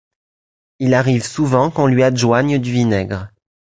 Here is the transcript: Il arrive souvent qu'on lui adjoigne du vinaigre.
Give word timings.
Il 0.79 0.95
arrive 0.95 1.23
souvent 1.23 1.69
qu'on 1.69 1.85
lui 1.85 2.01
adjoigne 2.01 2.57
du 2.57 2.71
vinaigre. 2.71 3.27